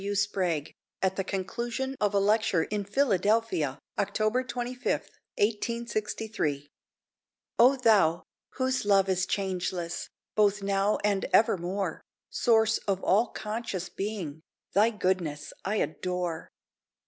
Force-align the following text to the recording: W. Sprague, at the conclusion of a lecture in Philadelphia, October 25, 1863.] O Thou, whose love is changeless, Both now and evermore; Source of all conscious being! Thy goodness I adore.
W. 0.01 0.15
Sprague, 0.15 0.73
at 1.03 1.15
the 1.15 1.23
conclusion 1.23 1.95
of 2.01 2.15
a 2.15 2.19
lecture 2.19 2.63
in 2.63 2.83
Philadelphia, 2.85 3.77
October 3.99 4.43
25, 4.43 4.93
1863.] 5.37 6.71
O 7.59 7.75
Thou, 7.75 8.23
whose 8.55 8.83
love 8.83 9.07
is 9.07 9.27
changeless, 9.27 10.09
Both 10.33 10.63
now 10.63 10.97
and 11.03 11.25
evermore; 11.31 12.01
Source 12.31 12.79
of 12.87 13.03
all 13.03 13.27
conscious 13.27 13.89
being! 13.89 14.41
Thy 14.73 14.89
goodness 14.89 15.53
I 15.63 15.75
adore. 15.75 16.49